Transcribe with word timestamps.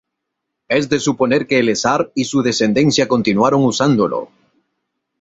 Es 0.67 0.89
de 0.89 0.97
suponer 0.99 1.45
que 1.45 1.59
Elessar 1.59 2.11
y 2.15 2.23
su 2.25 2.41
descendencia 2.41 3.07
continuaron 3.07 3.63
usándolo. 3.63 4.29